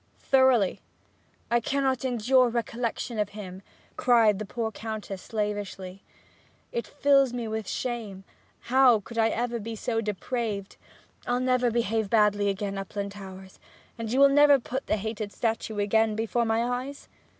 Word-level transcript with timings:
'Thoroughly?' 0.17 0.81
'I 1.51 1.59
cannot 1.59 2.03
endure 2.03 2.49
recollection 2.49 3.19
of 3.19 3.29
him!' 3.37 3.61
cried 3.97 4.39
the 4.39 4.47
poor 4.47 4.71
Countess 4.71 5.21
slavishly. 5.21 6.01
'It 6.71 6.87
fills 6.87 7.33
me 7.33 7.47
with 7.47 7.67
shame 7.67 8.23
how 8.61 8.99
could 9.01 9.19
I 9.19 9.29
ever 9.29 9.59
be 9.59 9.75
so 9.75 10.01
depraved! 10.01 10.77
I'll 11.27 11.39
never 11.39 11.69
behave 11.69 12.09
badly 12.09 12.49
again, 12.49 12.79
Uplandtowers; 12.79 13.59
and 13.95 14.11
you 14.11 14.19
will 14.19 14.29
never 14.29 14.57
put 14.57 14.87
the 14.87 14.97
hated 14.97 15.31
statue 15.31 15.77
again 15.77 16.15
before 16.15 16.45
my 16.45 16.63
eyes?' 16.63 17.07